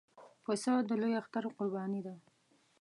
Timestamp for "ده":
2.05-2.15